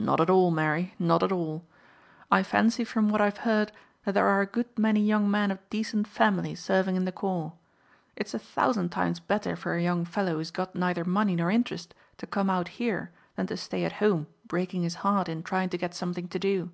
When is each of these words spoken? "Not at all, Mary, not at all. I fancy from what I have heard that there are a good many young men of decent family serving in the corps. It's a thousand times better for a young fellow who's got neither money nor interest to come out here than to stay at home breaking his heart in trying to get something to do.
"Not 0.00 0.20
at 0.20 0.28
all, 0.28 0.50
Mary, 0.50 0.94
not 0.98 1.22
at 1.22 1.30
all. 1.30 1.64
I 2.28 2.42
fancy 2.42 2.82
from 2.82 3.08
what 3.08 3.20
I 3.20 3.26
have 3.26 3.38
heard 3.46 3.70
that 4.04 4.10
there 4.12 4.26
are 4.26 4.40
a 4.40 4.46
good 4.46 4.76
many 4.76 4.98
young 5.00 5.30
men 5.30 5.52
of 5.52 5.60
decent 5.70 6.08
family 6.08 6.56
serving 6.56 6.96
in 6.96 7.04
the 7.04 7.12
corps. 7.12 7.52
It's 8.16 8.34
a 8.34 8.40
thousand 8.40 8.88
times 8.88 9.20
better 9.20 9.54
for 9.54 9.76
a 9.76 9.82
young 9.84 10.06
fellow 10.06 10.38
who's 10.38 10.50
got 10.50 10.74
neither 10.74 11.04
money 11.04 11.36
nor 11.36 11.52
interest 11.52 11.94
to 12.18 12.26
come 12.26 12.50
out 12.50 12.66
here 12.66 13.12
than 13.36 13.46
to 13.46 13.56
stay 13.56 13.84
at 13.84 13.92
home 14.02 14.26
breaking 14.44 14.82
his 14.82 14.96
heart 15.06 15.28
in 15.28 15.44
trying 15.44 15.68
to 15.68 15.78
get 15.78 15.94
something 15.94 16.26
to 16.30 16.40
do. 16.40 16.72